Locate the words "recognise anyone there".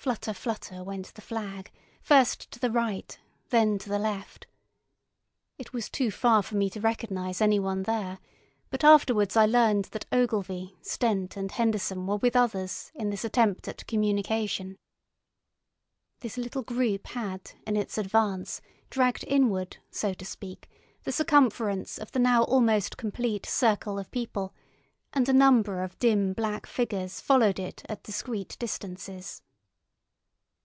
6.80-8.18